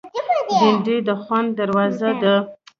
[0.59, 2.35] بېنډۍ د خوند دروازه ده